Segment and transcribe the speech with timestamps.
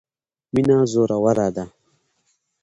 [0.53, 1.65] مینه زوروره ده.